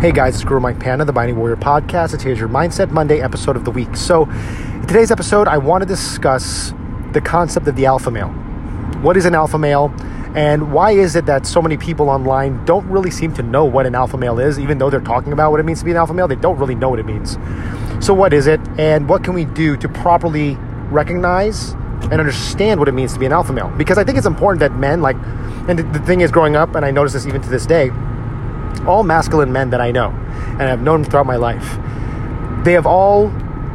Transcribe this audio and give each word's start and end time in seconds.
Hey 0.00 0.12
guys, 0.12 0.34
it's 0.36 0.44
Guru 0.44 0.60
Mike 0.60 0.80
Panda, 0.80 1.04
the 1.04 1.12
Binding 1.12 1.36
Warrior 1.36 1.56
Podcast. 1.56 2.14
It's 2.14 2.22
here's 2.22 2.38
your 2.38 2.48
Mindset 2.48 2.90
Monday 2.90 3.20
episode 3.20 3.54
of 3.54 3.66
the 3.66 3.70
week. 3.70 3.94
So, 3.96 4.22
in 4.24 4.86
today's 4.86 5.10
episode, 5.10 5.46
I 5.46 5.58
want 5.58 5.82
to 5.82 5.86
discuss 5.86 6.72
the 7.12 7.20
concept 7.20 7.68
of 7.68 7.76
the 7.76 7.84
alpha 7.84 8.10
male. 8.10 8.30
What 9.02 9.18
is 9.18 9.26
an 9.26 9.34
alpha 9.34 9.58
male? 9.58 9.92
And 10.34 10.72
why 10.72 10.92
is 10.92 11.16
it 11.16 11.26
that 11.26 11.44
so 11.44 11.60
many 11.60 11.76
people 11.76 12.08
online 12.08 12.64
don't 12.64 12.88
really 12.88 13.10
seem 13.10 13.34
to 13.34 13.42
know 13.42 13.66
what 13.66 13.84
an 13.84 13.94
alpha 13.94 14.16
male 14.16 14.38
is, 14.38 14.58
even 14.58 14.78
though 14.78 14.88
they're 14.88 15.00
talking 15.00 15.34
about 15.34 15.50
what 15.50 15.60
it 15.60 15.64
means 15.64 15.80
to 15.80 15.84
be 15.84 15.90
an 15.90 15.98
alpha 15.98 16.14
male? 16.14 16.26
They 16.26 16.34
don't 16.34 16.56
really 16.56 16.74
know 16.74 16.88
what 16.88 16.98
it 16.98 17.04
means. 17.04 17.36
So, 18.02 18.14
what 18.14 18.32
is 18.32 18.46
it? 18.46 18.58
And 18.78 19.06
what 19.06 19.22
can 19.22 19.34
we 19.34 19.44
do 19.44 19.76
to 19.76 19.86
properly 19.86 20.56
recognize 20.88 21.72
and 22.04 22.14
understand 22.14 22.80
what 22.80 22.88
it 22.88 22.92
means 22.92 23.12
to 23.12 23.18
be 23.18 23.26
an 23.26 23.34
alpha 23.34 23.52
male? 23.52 23.68
Because 23.76 23.98
I 23.98 24.04
think 24.04 24.16
it's 24.16 24.26
important 24.26 24.60
that 24.60 24.72
men, 24.76 25.02
like, 25.02 25.16
and 25.68 25.78
the 25.78 25.98
thing 26.06 26.22
is, 26.22 26.30
growing 26.30 26.56
up, 26.56 26.74
and 26.74 26.86
I 26.86 26.90
notice 26.90 27.12
this 27.12 27.26
even 27.26 27.42
to 27.42 27.50
this 27.50 27.66
day, 27.66 27.90
all 28.86 29.02
masculine 29.02 29.52
men 29.52 29.70
that 29.70 29.80
I 29.80 29.90
know 29.90 30.10
and 30.10 30.62
I've 30.62 30.82
known 30.82 31.04
throughout 31.04 31.26
my 31.26 31.36
life, 31.36 31.78
they 32.64 32.72
have 32.72 32.86
all 32.86 33.28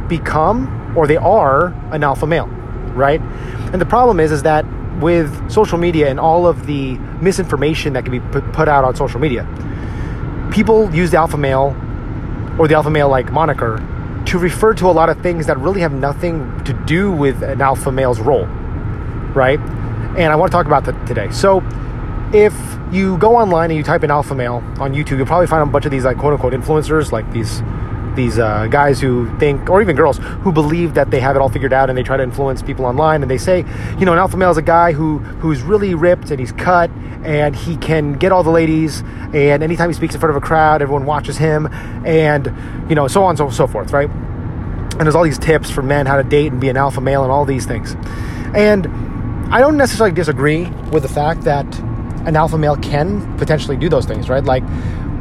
become 0.08 0.94
or 0.96 1.06
they 1.06 1.16
are 1.16 1.68
an 1.92 2.02
alpha 2.02 2.26
male, 2.26 2.46
right? 2.94 3.20
And 3.20 3.80
the 3.80 3.86
problem 3.86 4.20
is, 4.20 4.32
is 4.32 4.42
that 4.44 4.64
with 5.00 5.50
social 5.50 5.78
media 5.78 6.08
and 6.08 6.18
all 6.18 6.46
of 6.46 6.66
the 6.66 6.96
misinformation 7.20 7.92
that 7.92 8.04
can 8.04 8.12
be 8.12 8.20
put 8.52 8.68
out 8.68 8.84
on 8.84 8.96
social 8.96 9.20
media, 9.20 9.46
people 10.50 10.92
use 10.94 11.10
the 11.10 11.18
alpha 11.18 11.36
male 11.36 11.76
or 12.58 12.66
the 12.68 12.74
alpha 12.74 12.90
male 12.90 13.08
like 13.08 13.30
moniker 13.30 13.76
to 14.26 14.38
refer 14.38 14.74
to 14.74 14.88
a 14.88 14.92
lot 14.92 15.08
of 15.08 15.20
things 15.22 15.46
that 15.46 15.58
really 15.58 15.80
have 15.80 15.92
nothing 15.92 16.64
to 16.64 16.72
do 16.72 17.12
with 17.12 17.42
an 17.42 17.60
alpha 17.60 17.92
male's 17.92 18.20
role, 18.20 18.46
right? 19.34 19.60
And 20.16 20.32
I 20.32 20.36
want 20.36 20.50
to 20.50 20.56
talk 20.56 20.66
about 20.66 20.84
that 20.86 21.06
today. 21.06 21.30
So, 21.30 21.62
if 22.32 22.54
you 22.92 23.18
go 23.18 23.36
online 23.36 23.70
and 23.70 23.76
you 23.76 23.82
type 23.82 24.04
in 24.04 24.10
alpha 24.10 24.34
male 24.34 24.62
on 24.78 24.94
YouTube, 24.94 25.18
you'll 25.18 25.26
probably 25.26 25.46
find 25.46 25.62
a 25.62 25.66
bunch 25.66 25.84
of 25.84 25.90
these 25.90 26.04
like 26.04 26.18
quote 26.18 26.32
unquote 26.32 26.52
influencers, 26.52 27.12
like 27.12 27.30
these 27.32 27.62
these 28.16 28.38
uh, 28.38 28.66
guys 28.68 29.00
who 29.00 29.30
think, 29.38 29.68
or 29.68 29.82
even 29.82 29.94
girls 29.94 30.18
who 30.18 30.50
believe 30.50 30.94
that 30.94 31.10
they 31.10 31.20
have 31.20 31.36
it 31.36 31.38
all 31.38 31.50
figured 31.50 31.72
out, 31.72 31.88
and 31.88 31.96
they 31.96 32.02
try 32.02 32.16
to 32.16 32.22
influence 32.22 32.62
people 32.62 32.86
online. 32.86 33.22
And 33.22 33.30
they 33.30 33.38
say, 33.38 33.58
you 33.98 34.06
know, 34.06 34.12
an 34.12 34.18
alpha 34.18 34.36
male 34.36 34.50
is 34.50 34.56
a 34.56 34.62
guy 34.62 34.92
who 34.92 35.18
who's 35.18 35.62
really 35.62 35.94
ripped 35.94 36.30
and 36.30 36.40
he's 36.40 36.52
cut, 36.52 36.90
and 37.24 37.54
he 37.54 37.76
can 37.76 38.14
get 38.14 38.32
all 38.32 38.42
the 38.42 38.50
ladies. 38.50 39.02
And 39.32 39.62
anytime 39.62 39.90
he 39.90 39.94
speaks 39.94 40.14
in 40.14 40.20
front 40.20 40.34
of 40.34 40.42
a 40.42 40.44
crowd, 40.44 40.82
everyone 40.82 41.06
watches 41.06 41.36
him, 41.36 41.68
and 42.06 42.46
you 42.88 42.94
know, 42.94 43.06
so 43.06 43.22
on 43.22 43.30
and 43.30 43.38
so, 43.38 43.50
so 43.50 43.66
forth, 43.66 43.92
right? 43.92 44.08
And 44.08 45.02
there's 45.02 45.14
all 45.14 45.24
these 45.24 45.38
tips 45.38 45.70
for 45.70 45.82
men 45.82 46.06
how 46.06 46.16
to 46.16 46.24
date 46.24 46.52
and 46.52 46.60
be 46.60 46.70
an 46.70 46.76
alpha 46.76 47.00
male 47.02 47.22
and 47.22 47.30
all 47.30 47.44
these 47.44 47.66
things. 47.66 47.94
And 48.54 48.86
I 49.52 49.60
don't 49.60 49.76
necessarily 49.76 50.14
disagree 50.14 50.66
with 50.90 51.02
the 51.02 51.08
fact 51.08 51.42
that 51.42 51.66
an 52.26 52.36
alpha 52.36 52.58
male 52.58 52.76
can 52.76 53.36
potentially 53.38 53.76
do 53.76 53.88
those 53.88 54.04
things, 54.04 54.28
right? 54.28 54.44
Like 54.44 54.64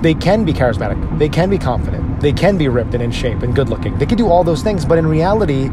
they 0.02 0.14
can 0.14 0.44
be 0.44 0.54
charismatic, 0.54 1.20
they 1.20 1.30
can 1.30 1.50
be 1.50 1.58
confident, 1.58 2.20
they 2.20 2.34
can 2.34 2.58
be 2.58 2.68
ripped 2.68 2.94
and 2.94 3.02
in 3.02 3.12
shape 3.12 3.42
and 3.44 3.56
good 3.56 3.70
looking. 3.70 3.98
They 3.98 4.06
can 4.06 4.18
do 4.18 4.28
all 4.28 4.44
those 4.44 4.62
things, 4.62 4.84
but 4.84 4.98
in 4.98 5.08
reality, 5.08 5.70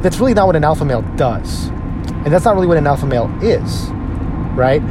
that's 0.00 0.18
really 0.18 0.34
not 0.34 0.46
what 0.46 0.56
an 0.56 0.64
alpha 0.64 0.84
male 0.84 1.02
does. 1.16 1.68
And 1.68 2.26
that's 2.26 2.44
not 2.44 2.54
really 2.54 2.66
what 2.66 2.78
an 2.78 2.86
alpha 2.86 3.06
male 3.06 3.30
is, 3.42 3.88
right? 4.56 4.82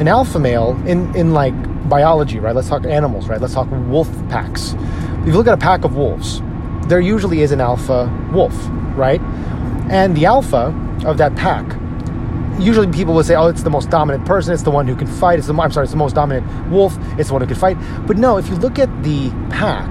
An 0.00 0.08
alpha 0.08 0.38
male 0.38 0.80
in 0.86 1.14
in 1.14 1.32
like 1.32 1.54
biology, 1.88 2.40
right? 2.40 2.54
Let's 2.54 2.68
talk 2.68 2.84
animals, 2.84 3.28
right? 3.28 3.40
Let's 3.40 3.54
talk 3.54 3.68
wolf 3.70 4.08
packs. 4.28 4.74
If 5.20 5.28
you 5.28 5.34
look 5.34 5.46
at 5.46 5.54
a 5.54 5.58
pack 5.58 5.84
of 5.84 5.96
wolves, 5.96 6.40
there 6.86 7.00
usually 7.00 7.40
is 7.40 7.52
an 7.52 7.60
alpha 7.60 8.10
wolf, 8.32 8.54
right? 8.96 9.20
And 9.90 10.16
the 10.16 10.26
alpha 10.26 10.74
of 11.04 11.18
that 11.18 11.36
pack 11.36 11.64
usually 12.58 12.86
people 12.90 13.14
will 13.14 13.24
say, 13.24 13.34
oh, 13.34 13.48
it's 13.48 13.62
the 13.62 13.70
most 13.70 13.90
dominant 13.90 14.26
person. 14.26 14.52
It's 14.52 14.62
the 14.62 14.70
one 14.70 14.86
who 14.86 14.96
can 14.96 15.06
fight. 15.06 15.38
It's 15.38 15.48
the 15.48 15.54
I'm 15.54 15.70
sorry, 15.72 15.84
it's 15.84 15.92
the 15.92 15.98
most 15.98 16.14
dominant 16.14 16.70
wolf. 16.70 16.96
It's 17.18 17.28
the 17.28 17.34
one 17.34 17.42
who 17.42 17.48
can 17.48 17.56
fight. 17.56 17.76
But 18.06 18.16
no, 18.16 18.36
if 18.36 18.48
you 18.48 18.56
look 18.56 18.78
at 18.78 19.02
the 19.02 19.30
pack, 19.50 19.88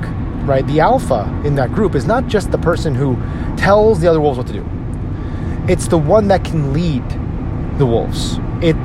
right, 0.47 0.66
the 0.67 0.80
alpha 0.80 1.41
in 1.45 1.56
that 1.56 1.72
group 1.73 1.95
is 1.95 2.06
not 2.06 2.28
just 2.28 2.52
the 2.52 2.58
person 2.58 2.95
who 2.95 3.16
tells 3.58 4.00
the 4.00 4.08
other 4.08 4.22
wolves 4.22 4.38
what 4.38 4.47
to 4.47 4.53
do. 4.53 4.66
It's 5.67 5.88
the 5.88 5.97
one 5.97 6.28
that 6.28 6.44
can 6.44 6.73
lead 6.73 7.03
the 7.78 7.85
wolves. 7.85 8.40
It 8.62 8.75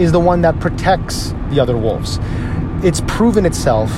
is 0.00 0.12
the 0.12 0.20
one 0.20 0.42
that 0.42 0.58
protects 0.60 1.32
the 1.50 1.60
other 1.60 1.76
wolves. 1.76 2.18
It's 2.82 3.00
proven 3.06 3.46
itself 3.46 3.90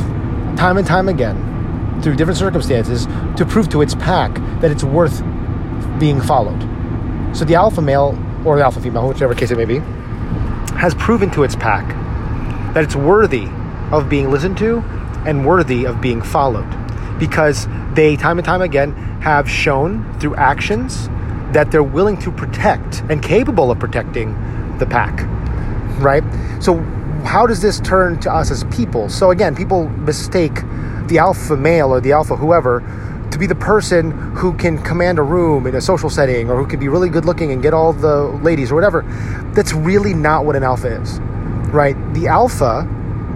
time 0.56 0.76
and 0.76 0.86
time 0.86 1.08
again 1.08 2.00
through 2.02 2.16
different 2.16 2.38
circumstances 2.38 3.06
to 3.36 3.46
prove 3.46 3.68
to 3.70 3.80
its 3.80 3.94
pack 3.94 4.34
that 4.60 4.70
it's 4.70 4.84
worth 4.84 5.22
being 5.98 6.20
followed. 6.20 6.60
So 7.34 7.44
the 7.44 7.54
alpha 7.54 7.82
male 7.82 8.12
or 8.46 8.56
the 8.56 8.64
alpha 8.64 8.80
female, 8.80 9.08
whichever 9.08 9.34
case 9.34 9.50
it 9.50 9.58
may 9.58 9.64
be, 9.64 9.78
has 10.78 10.94
proven 10.94 11.30
to 11.30 11.42
its 11.42 11.56
pack 11.56 11.86
that 12.74 12.84
it's 12.84 12.96
worthy 12.96 13.48
of 13.90 14.08
being 14.08 14.30
listened 14.30 14.56
to 14.58 14.78
and 15.26 15.44
worthy 15.44 15.84
of 15.84 16.00
being 16.00 16.22
followed 16.22 16.66
because 17.18 17.66
they, 17.94 18.16
time 18.16 18.38
and 18.38 18.44
time 18.44 18.62
again, 18.62 18.92
have 19.20 19.50
shown 19.50 20.18
through 20.20 20.36
actions 20.36 21.08
that 21.52 21.70
they're 21.70 21.82
willing 21.82 22.16
to 22.18 22.30
protect 22.30 23.00
and 23.08 23.22
capable 23.22 23.70
of 23.70 23.78
protecting 23.78 24.34
the 24.78 24.86
pack, 24.86 25.22
right? 26.00 26.22
So, 26.62 26.78
how 27.24 27.46
does 27.46 27.60
this 27.60 27.80
turn 27.80 28.20
to 28.20 28.32
us 28.32 28.50
as 28.50 28.62
people? 28.64 29.08
So, 29.08 29.30
again, 29.30 29.56
people 29.56 29.88
mistake 29.88 30.54
the 31.08 31.18
alpha 31.18 31.56
male 31.56 31.92
or 31.92 32.00
the 32.00 32.12
alpha 32.12 32.36
whoever 32.36 32.80
to 33.36 33.40
be 33.40 33.46
the 33.46 33.54
person 33.54 34.12
who 34.34 34.54
can 34.54 34.82
command 34.82 35.18
a 35.18 35.22
room 35.22 35.66
in 35.66 35.74
a 35.74 35.80
social 35.80 36.08
setting 36.08 36.48
or 36.48 36.56
who 36.56 36.66
can 36.66 36.80
be 36.80 36.88
really 36.88 37.10
good 37.10 37.26
looking 37.26 37.52
and 37.52 37.62
get 37.62 37.74
all 37.74 37.92
the 37.92 38.22
ladies 38.42 38.72
or 38.72 38.74
whatever. 38.74 39.02
That's 39.54 39.74
really 39.74 40.14
not 40.14 40.46
what 40.46 40.56
an 40.56 40.62
alpha 40.62 40.88
is, 41.02 41.18
right? 41.68 41.94
The 42.14 42.28
alpha, 42.28 42.88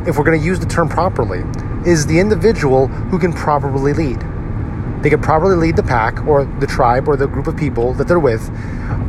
if 0.07 0.17
we're 0.17 0.25
going 0.25 0.41
to 0.41 0.45
use 0.45 0.59
the 0.59 0.65
term 0.65 0.89
properly, 0.89 1.43
is 1.87 2.07
the 2.07 2.19
individual 2.19 2.87
who 2.87 3.19
can 3.19 3.35
properly 3.35 3.93
lead. 3.93 4.21
They 5.03 5.11
can 5.11 5.21
properly 5.21 5.57
lead 5.57 5.77
the 5.77 5.83
pack 5.83 6.27
or 6.27 6.47
the 6.47 6.67
tribe 6.67 7.07
or 7.07 7.17
the 7.17 7.27
group 7.27 7.47
of 7.47 7.57
people 7.57 7.93
that 7.95 8.09
they're 8.09 8.19
with 8.19 8.51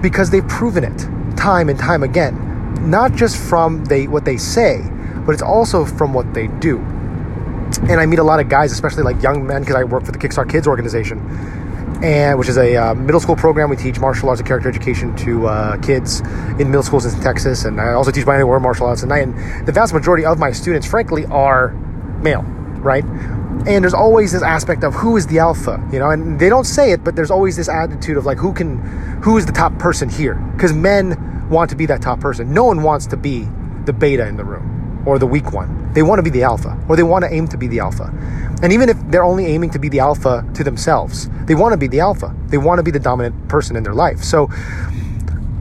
because 0.01 0.29
they've 0.29 0.47
proven 0.49 0.83
it 0.83 1.37
time 1.37 1.69
and 1.69 1.79
time 1.79 2.03
again. 2.03 2.89
Not 2.89 3.13
just 3.13 3.37
from 3.37 3.85
they 3.85 4.07
what 4.07 4.25
they 4.25 4.35
say, 4.35 4.81
but 5.25 5.31
it's 5.31 5.41
also 5.41 5.85
from 5.85 6.13
what 6.13 6.33
they 6.33 6.47
do 6.47 6.85
and 7.89 7.99
I 7.99 8.05
meet 8.05 8.19
a 8.19 8.23
lot 8.23 8.39
of 8.39 8.47
guys, 8.47 8.71
especially 8.71 9.03
like 9.03 9.21
young 9.21 9.45
men, 9.45 9.61
because 9.61 9.75
I 9.75 9.83
work 9.83 10.05
for 10.05 10.11
the 10.11 10.17
Kickstart 10.17 10.49
Kids 10.49 10.67
organization, 10.67 11.19
and 12.03 12.37
which 12.37 12.47
is 12.47 12.57
a 12.57 12.75
uh, 12.75 12.93
middle 12.93 13.19
school 13.19 13.35
program. 13.35 13.69
We 13.69 13.75
teach 13.75 13.99
martial 13.99 14.29
arts 14.29 14.39
and 14.39 14.47
character 14.47 14.69
education 14.69 15.15
to 15.17 15.47
uh, 15.47 15.77
kids 15.77 16.21
in 16.59 16.69
middle 16.69 16.83
schools 16.83 17.05
in 17.05 17.19
Texas, 17.21 17.65
and 17.65 17.81
I 17.81 17.93
also 17.93 18.11
teach 18.11 18.25
Warrior 18.25 18.59
martial 18.59 18.85
arts 18.85 19.03
at 19.03 19.09
night. 19.09 19.23
And 19.23 19.67
the 19.67 19.71
vast 19.71 19.93
majority 19.93 20.25
of 20.25 20.37
my 20.39 20.51
students, 20.51 20.87
frankly, 20.87 21.25
are 21.25 21.69
male, 22.21 22.43
right? 22.81 23.03
And 23.03 23.83
there's 23.83 23.93
always 23.93 24.31
this 24.31 24.43
aspect 24.43 24.83
of 24.83 24.93
who 24.93 25.17
is 25.17 25.27
the 25.27 25.39
alpha, 25.39 25.83
you 25.91 25.99
know, 25.99 26.09
and 26.09 26.39
they 26.39 26.49
don't 26.49 26.65
say 26.65 26.91
it, 26.91 27.03
but 27.03 27.15
there's 27.15 27.31
always 27.31 27.57
this 27.57 27.69
attitude 27.69 28.17
of 28.17 28.25
like 28.25 28.37
who 28.37 28.53
can, 28.53 28.77
who 29.21 29.37
is 29.37 29.45
the 29.45 29.51
top 29.51 29.77
person 29.77 30.09
here? 30.09 30.35
Because 30.55 30.73
men 30.73 31.49
want 31.49 31.69
to 31.71 31.75
be 31.75 31.85
that 31.87 32.01
top 32.01 32.19
person. 32.19 32.53
No 32.53 32.63
one 32.63 32.81
wants 32.81 33.05
to 33.07 33.17
be 33.17 33.47
the 33.85 33.93
beta 33.93 34.27
in 34.27 34.37
the 34.37 34.45
room 34.45 34.80
or 35.05 35.19
the 35.19 35.27
weak 35.27 35.51
one. 35.51 35.91
They 35.93 36.03
want 36.03 36.19
to 36.19 36.23
be 36.23 36.29
the 36.29 36.43
alpha, 36.43 36.77
or 36.87 36.95
they 36.95 37.03
want 37.03 37.23
to 37.25 37.33
aim 37.33 37.47
to 37.49 37.57
be 37.57 37.67
the 37.67 37.79
alpha. 37.79 38.13
And 38.61 38.71
even 38.71 38.89
if 38.89 38.97
they're 39.09 39.23
only 39.23 39.45
aiming 39.47 39.71
to 39.71 39.79
be 39.79 39.89
the 39.89 39.99
alpha 39.99 40.47
to 40.53 40.63
themselves, 40.63 41.29
they 41.45 41.55
want 41.55 41.73
to 41.73 41.77
be 41.77 41.87
the 41.87 41.99
alpha. 41.99 42.35
They 42.47 42.57
want 42.57 42.79
to 42.79 42.83
be 42.83 42.91
the 42.91 42.99
dominant 42.99 43.49
person 43.49 43.75
in 43.75 43.83
their 43.83 43.93
life. 43.93 44.23
So 44.23 44.49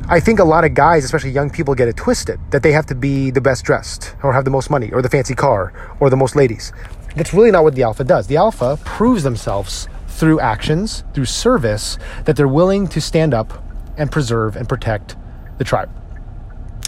I 0.08 0.20
think 0.20 0.38
a 0.38 0.44
lot 0.44 0.64
of 0.64 0.74
guys, 0.74 1.04
especially 1.04 1.30
young 1.30 1.50
people, 1.50 1.74
get 1.74 1.88
it 1.88 1.96
twisted 1.96 2.40
that 2.50 2.62
they 2.62 2.72
have 2.72 2.86
to 2.86 2.94
be 2.94 3.30
the 3.30 3.40
best 3.40 3.64
dressed, 3.64 4.14
or 4.22 4.32
have 4.32 4.44
the 4.44 4.50
most 4.50 4.68
money, 4.68 4.90
or 4.92 5.02
the 5.02 5.08
fancy 5.08 5.34
car, 5.34 5.72
or 6.00 6.10
the 6.10 6.16
most 6.16 6.36
ladies. 6.36 6.72
That's 7.16 7.32
really 7.32 7.50
not 7.50 7.64
what 7.64 7.74
the 7.74 7.82
alpha 7.82 8.04
does. 8.04 8.26
The 8.26 8.36
alpha 8.36 8.78
proves 8.84 9.22
themselves 9.22 9.88
through 10.08 10.40
actions, 10.40 11.04
through 11.14 11.24
service, 11.24 11.96
that 12.24 12.36
they're 12.36 12.48
willing 12.48 12.88
to 12.88 13.00
stand 13.00 13.32
up 13.32 13.64
and 13.96 14.10
preserve 14.12 14.56
and 14.56 14.68
protect 14.68 15.16
the 15.58 15.64
tribe. 15.64 15.90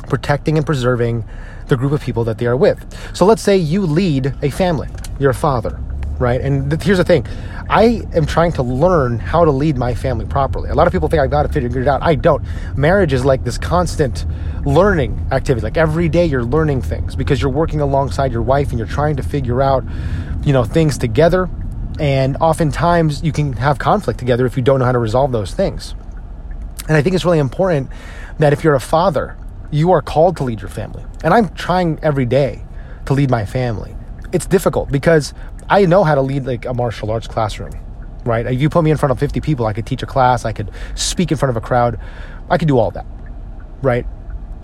Protecting 0.09 0.57
and 0.57 0.67
preserving 0.67 1.25
the 1.69 1.77
group 1.77 1.93
of 1.93 2.01
people 2.01 2.25
that 2.25 2.39
they 2.39 2.47
are 2.47 2.57
with. 2.57 2.85
So 3.15 3.25
let's 3.25 3.43
say 3.43 3.57
you 3.57 3.83
lead 3.83 4.35
a 4.43 4.51
family, 4.51 4.89
you're 5.19 5.31
a 5.31 5.35
father, 5.35 5.81
right? 6.19 6.41
And 6.41 6.71
th- 6.71 6.83
here's 6.83 6.99
the 6.99 7.05
thing 7.05 7.27
I 7.71 8.03
am 8.15 8.27
trying 8.27 8.53
to 8.53 8.63
learn 8.63 9.19
how 9.19 9.45
to 9.45 9.51
lead 9.51 9.77
my 9.77 9.95
family 9.95 10.27
properly. 10.27 10.71
A 10.71 10.75
lot 10.75 10.87
of 10.87 10.93
people 10.93 11.09
think 11.09 11.23
I've 11.23 11.31
got 11.31 11.45
to 11.45 11.49
figure 11.49 11.81
it 11.81 11.89
out. 11.89 12.03
I 12.03 12.15
don't. 12.15 12.45
Marriage 12.77 13.13
is 13.13 13.25
like 13.25 13.45
this 13.45 13.59
constant 13.59 14.27
learning 14.67 15.27
activity. 15.31 15.65
Like 15.65 15.77
every 15.77 16.09
day 16.09 16.27
you're 16.27 16.45
learning 16.45 16.83
things 16.83 17.17
because 17.17 17.41
you're 17.41 17.51
working 17.51 17.81
alongside 17.81 18.33
your 18.33 18.43
wife 18.43 18.71
and 18.71 18.79
you're 18.79 18.89
trying 18.89 19.17
to 19.17 19.23
figure 19.23 19.63
out, 19.63 19.85
you 20.45 20.53
know, 20.53 20.65
things 20.65 20.99
together. 20.99 21.49
And 21.99 22.37
oftentimes 22.39 23.23
you 23.23 23.33
can 23.33 23.53
have 23.55 23.79
conflict 23.79 24.19
together 24.19 24.47
if 24.47 24.57
you 24.57 24.63
don't 24.63 24.79
know 24.79 24.85
how 24.85 24.93
to 24.93 24.99
resolve 24.99 25.33
those 25.33 25.55
things. 25.55 25.95
And 26.89 26.97
I 26.97 27.03
think 27.03 27.15
it's 27.15 27.25
really 27.25 27.39
important 27.39 27.91
that 28.39 28.53
if 28.53 28.65
you're 28.65 28.75
a 28.75 28.81
father 28.81 29.37
you 29.73 29.91
are 29.91 30.03
called 30.03 30.37
to 30.37 30.45
lead 30.45 30.61
your 30.61 30.69
family. 30.69 31.05
And 31.25 31.35
I'm 31.35 31.49
trying 31.55 31.99
every 32.03 32.27
day 32.27 32.63
to 33.07 33.15
lead 33.15 33.31
my 33.31 33.45
family. 33.45 33.97
It's 34.33 34.47
difficult 34.47 34.93
because 34.93 35.35
I 35.69 35.87
know 35.87 36.05
how 36.05 36.15
to 36.15 36.21
lead 36.21 36.45
like 36.45 36.67
a 36.67 36.75
martial 36.75 37.11
arts 37.11 37.27
classroom, 37.27 37.73
right? 38.25 38.47
If 38.47 38.61
you 38.61 38.69
put 38.69 38.85
me 38.85 38.91
in 38.91 38.99
front 38.99 39.11
of 39.11 39.19
50 39.19 39.41
people, 39.41 39.67
I 39.67 39.73
could 39.73 39.87
teach 39.87 40.03
a 40.03 40.07
class, 40.07 40.45
I 40.45 40.53
could 40.53 40.71
speak 40.95 41.33
in 41.33 41.39
front 41.39 41.51
of 41.51 41.57
a 41.57 41.67
crowd, 41.67 41.99
I 42.51 42.59
could 42.59 42.69
do 42.69 42.79
all 42.79 42.91
that, 42.93 43.07
right? 43.81 44.07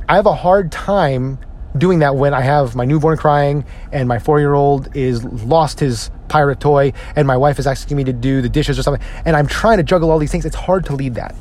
I 0.09 0.17
have 0.17 0.27
a 0.27 0.35
hard 0.35 0.71
time 0.71 1.39
doing 1.77 2.01
that 2.01 2.17
when 2.17 2.35
I 2.35 2.41
have 2.41 2.75
my 2.75 2.85
newborn 2.85 3.17
crying 3.17 3.65
and 3.93 4.09
my 4.09 4.19
four 4.19 4.41
year 4.41 4.55
old 4.55 4.95
is 4.97 5.25
lost 5.25 5.81
his 5.81 6.11
pirate 6.29 6.61
toy 6.61 6.93
and 7.17 7.27
my 7.27 7.37
wife 7.37 7.59
is 7.59 7.67
asking 7.67 7.97
me 7.97 8.05
to 8.05 8.13
do 8.13 8.43
the 8.43 8.49
dishes 8.49 8.79
or 8.79 8.83
something 8.83 9.07
and 9.25 9.37
I'm 9.37 9.47
trying 9.47 9.79
to 9.79 9.83
juggle 9.83 10.11
all 10.11 10.19
these 10.19 10.33
things. 10.33 10.45
It's 10.45 10.57
hard 10.57 10.85
to 10.87 10.95
lead 10.95 11.15
that, 11.15 11.35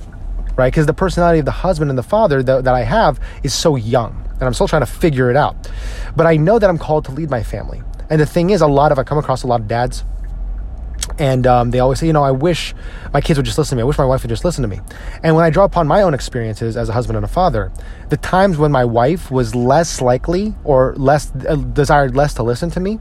right? 0.57 0.71
Because 0.71 0.85
the 0.85 0.93
personality 0.93 1.39
of 1.39 1.45
the 1.45 1.51
husband 1.51 1.89
and 1.89 1.97
the 1.97 2.03
father 2.03 2.43
that, 2.43 2.65
that 2.65 2.73
I 2.73 2.83
have 2.83 3.19
is 3.43 3.53
so 3.53 3.75
young 3.75 4.23
and 4.33 4.43
I'm 4.43 4.53
still 4.53 4.67
trying 4.67 4.81
to 4.81 4.87
figure 4.87 5.31
it 5.31 5.37
out. 5.37 5.71
But 6.15 6.25
I 6.27 6.35
know 6.35 6.59
that 6.59 6.69
I'm 6.69 6.77
called 6.77 7.05
to 7.05 7.11
lead 7.11 7.29
my 7.29 7.43
family. 7.43 7.81
And 8.09 8.21
the 8.21 8.25
thing 8.25 8.49
is, 8.51 8.61
a 8.61 8.67
lot 8.67 8.91
of 8.91 8.99
I 8.99 9.03
come 9.03 9.17
across 9.17 9.43
a 9.43 9.47
lot 9.47 9.61
of 9.61 9.67
dads 9.67 10.03
and 11.19 11.47
um, 11.47 11.71
they 11.71 11.79
always 11.79 11.99
say, 11.99 12.07
you 12.07 12.13
know, 12.13 12.23
I 12.23 12.31
wish 12.31 12.75
my 13.13 13.21
kids 13.21 13.37
would 13.37 13.45
just 13.45 13.57
listen 13.57 13.75
to 13.75 13.77
me. 13.77 13.81
I 13.83 13.85
wish 13.85 13.97
my 13.97 14.05
wife 14.05 14.23
would 14.23 14.29
just 14.29 14.45
listen 14.45 14.61
to 14.61 14.67
me. 14.67 14.79
And 15.23 15.35
when 15.35 15.45
I 15.45 15.49
draw 15.49 15.63
upon 15.63 15.87
my 15.87 16.01
own 16.01 16.13
experiences 16.13 16.77
as 16.77 16.89
a 16.89 16.93
husband 16.93 17.17
and 17.17 17.25
a 17.25 17.29
father, 17.29 17.71
the 18.09 18.17
times 18.17 18.57
when 18.57 18.71
my 18.71 18.85
wife 18.85 19.31
was 19.31 19.55
less 19.55 20.01
likely 20.01 20.53
or 20.63 20.95
less 20.95 21.31
uh, 21.47 21.55
desired 21.55 22.15
less 22.15 22.33
to 22.35 22.43
listen 22.43 22.69
to 22.71 22.79
me, 22.79 22.99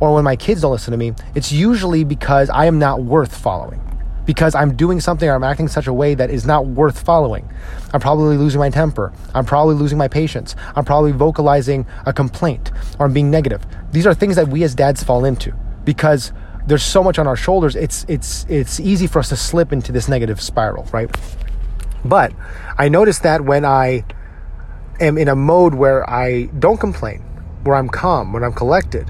or 0.00 0.14
when 0.14 0.24
my 0.24 0.36
kids 0.36 0.62
don't 0.62 0.72
listen 0.72 0.92
to 0.92 0.98
me, 0.98 1.14
it's 1.34 1.52
usually 1.52 2.04
because 2.04 2.50
I 2.50 2.66
am 2.66 2.78
not 2.78 3.02
worth 3.02 3.36
following. 3.36 3.80
Because 4.28 4.54
I'm 4.54 4.76
doing 4.76 5.00
something 5.00 5.26
or 5.26 5.34
I'm 5.34 5.42
acting 5.42 5.68
such 5.68 5.86
a 5.86 5.92
way 5.92 6.14
that 6.14 6.28
is 6.28 6.44
not 6.44 6.66
worth 6.66 7.00
following. 7.00 7.50
I'm 7.94 8.00
probably 8.00 8.36
losing 8.36 8.58
my 8.58 8.68
temper. 8.68 9.10
I'm 9.34 9.46
probably 9.46 9.74
losing 9.74 9.96
my 9.96 10.06
patience. 10.06 10.54
I'm 10.76 10.84
probably 10.84 11.12
vocalizing 11.12 11.86
a 12.04 12.12
complaint 12.12 12.70
or 12.98 13.06
I'm 13.06 13.14
being 13.14 13.30
negative. 13.30 13.64
These 13.90 14.06
are 14.06 14.12
things 14.12 14.36
that 14.36 14.48
we 14.48 14.62
as 14.64 14.74
dads 14.74 15.02
fall 15.02 15.24
into 15.24 15.54
because 15.86 16.32
there's 16.68 16.82
so 16.82 17.02
much 17.02 17.18
on 17.18 17.26
our 17.26 17.34
shoulders 17.34 17.74
it's 17.74 18.04
it's 18.08 18.44
it's 18.50 18.78
easy 18.78 19.06
for 19.06 19.20
us 19.20 19.30
to 19.30 19.36
slip 19.36 19.72
into 19.72 19.90
this 19.90 20.06
negative 20.06 20.38
spiral 20.38 20.84
right 20.92 21.08
but 22.04 22.30
i 22.76 22.90
notice 22.90 23.20
that 23.20 23.40
when 23.40 23.64
i 23.64 24.04
am 25.00 25.16
in 25.16 25.28
a 25.28 25.34
mode 25.34 25.74
where 25.74 26.08
i 26.10 26.42
don't 26.58 26.78
complain 26.78 27.20
where 27.62 27.74
i'm 27.74 27.88
calm 27.88 28.34
when 28.34 28.44
i'm 28.44 28.52
collected 28.52 29.08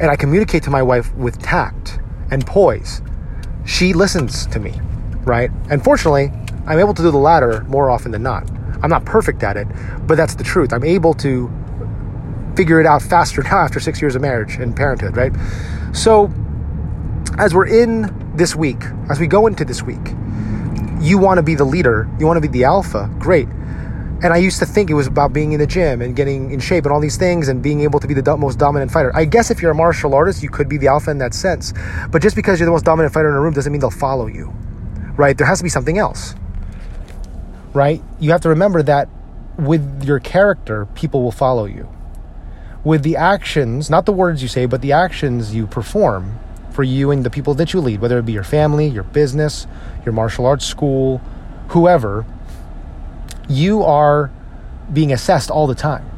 and 0.00 0.10
i 0.10 0.16
communicate 0.16 0.64
to 0.64 0.70
my 0.70 0.82
wife 0.82 1.14
with 1.14 1.40
tact 1.40 2.00
and 2.32 2.44
poise 2.44 3.00
she 3.64 3.92
listens 3.92 4.46
to 4.46 4.58
me 4.58 4.72
right? 5.24 5.50
And 5.70 5.82
fortunately 5.82 6.30
i'm 6.66 6.78
able 6.78 6.94
to 6.94 7.02
do 7.02 7.10
the 7.10 7.18
latter 7.18 7.64
more 7.64 7.90
often 7.90 8.10
than 8.10 8.22
not. 8.22 8.48
I'm 8.82 8.90
not 8.90 9.04
perfect 9.04 9.42
at 9.42 9.56
it 9.56 9.66
but 10.06 10.16
that's 10.16 10.34
the 10.34 10.44
truth. 10.44 10.72
I'm 10.72 10.84
able 10.84 11.14
to 11.14 11.50
figure 12.56 12.80
it 12.80 12.86
out 12.86 13.02
faster 13.02 13.42
now 13.42 13.58
after 13.58 13.80
six 13.80 14.00
years 14.00 14.14
of 14.14 14.22
marriage 14.22 14.56
and 14.56 14.74
parenthood 14.76 15.16
right? 15.16 15.32
So 15.92 16.32
as 17.38 17.54
we're 17.54 17.66
in 17.66 18.32
this 18.36 18.54
week, 18.54 18.82
as 19.10 19.18
we 19.18 19.26
go 19.26 19.46
into 19.46 19.64
this 19.64 19.82
week, 19.82 20.14
you 21.00 21.18
want 21.18 21.38
to 21.38 21.42
be 21.42 21.54
the 21.54 21.64
leader, 21.64 22.08
you 22.18 22.26
want 22.26 22.36
to 22.36 22.40
be 22.40 22.48
the 22.48 22.64
alpha, 22.64 23.10
great. 23.18 23.48
And 24.24 24.32
I 24.32 24.38
used 24.38 24.58
to 24.60 24.64
think 24.64 24.88
it 24.88 24.94
was 24.94 25.06
about 25.06 25.34
being 25.34 25.52
in 25.52 25.60
the 25.60 25.66
gym 25.66 26.00
and 26.00 26.16
getting 26.16 26.50
in 26.50 26.58
shape 26.58 26.84
and 26.84 26.92
all 26.94 26.98
these 26.98 27.18
things 27.18 27.48
and 27.48 27.62
being 27.62 27.82
able 27.82 28.00
to 28.00 28.06
be 28.06 28.14
the 28.14 28.36
most 28.38 28.58
dominant 28.58 28.90
fighter. 28.90 29.14
I 29.14 29.26
guess 29.26 29.50
if 29.50 29.60
you're 29.60 29.72
a 29.72 29.74
martial 29.74 30.14
artist, 30.14 30.42
you 30.42 30.48
could 30.48 30.66
be 30.66 30.78
the 30.78 30.88
alpha 30.88 31.10
in 31.10 31.18
that 31.18 31.34
sense. 31.34 31.74
But 32.10 32.22
just 32.22 32.34
because 32.34 32.58
you're 32.58 32.64
the 32.64 32.72
most 32.72 32.86
dominant 32.86 33.12
fighter 33.12 33.28
in 33.28 33.34
a 33.34 33.40
room 33.40 33.52
doesn't 33.52 33.70
mean 33.70 33.82
they'll 33.82 33.90
follow 33.90 34.26
you, 34.26 34.46
right? 35.18 35.36
There 35.36 35.46
has 35.46 35.58
to 35.58 35.62
be 35.62 35.68
something 35.68 35.98
else, 35.98 36.34
right? 37.74 38.02
You 38.18 38.30
have 38.30 38.40
to 38.40 38.48
remember 38.48 38.82
that 38.84 39.10
with 39.58 40.04
your 40.04 40.20
character, 40.20 40.86
people 40.94 41.22
will 41.22 41.30
follow 41.30 41.66
you. 41.66 41.86
With 42.82 43.02
the 43.02 43.16
actions, 43.16 43.90
not 43.90 44.06
the 44.06 44.12
words 44.12 44.40
you 44.40 44.48
say, 44.48 44.64
but 44.64 44.80
the 44.80 44.92
actions 44.92 45.54
you 45.54 45.66
perform, 45.66 46.38
for 46.70 46.82
you 46.82 47.10
and 47.10 47.24
the 47.24 47.30
people 47.30 47.52
that 47.54 47.74
you 47.74 47.80
lead, 47.80 48.00
whether 48.00 48.18
it 48.18 48.24
be 48.24 48.32
your 48.32 48.42
family, 48.42 48.88
your 48.88 49.04
business, 49.04 49.66
your 50.06 50.14
martial 50.14 50.46
arts 50.46 50.64
school, 50.64 51.18
whoever, 51.68 52.24
you 53.48 53.82
are 53.82 54.30
being 54.92 55.12
assessed 55.12 55.50
all 55.50 55.66
the 55.66 55.74
time, 55.74 56.08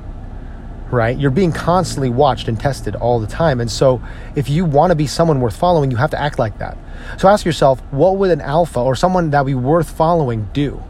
right? 0.90 1.16
You're 1.16 1.30
being 1.30 1.52
constantly 1.52 2.10
watched 2.10 2.48
and 2.48 2.58
tested 2.58 2.96
all 2.96 3.20
the 3.20 3.26
time. 3.26 3.60
And 3.60 3.70
so, 3.70 4.02
if 4.34 4.48
you 4.48 4.64
want 4.64 4.90
to 4.90 4.94
be 4.94 5.06
someone 5.06 5.40
worth 5.40 5.56
following, 5.56 5.90
you 5.90 5.96
have 5.96 6.10
to 6.10 6.20
act 6.20 6.38
like 6.38 6.58
that. 6.58 6.76
So, 7.18 7.28
ask 7.28 7.44
yourself 7.44 7.80
what 7.90 8.16
would 8.16 8.30
an 8.30 8.40
alpha 8.40 8.80
or 8.80 8.94
someone 8.96 9.30
that 9.30 9.44
would 9.44 9.50
be 9.50 9.54
worth 9.54 9.90
following 9.90 10.48
do? 10.52 10.82